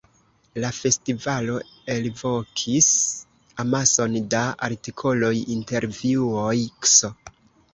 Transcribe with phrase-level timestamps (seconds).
[0.61, 1.57] La festivalo
[1.95, 2.89] elvokis
[3.65, 6.99] amason da artikoloj, intervjuoj ks.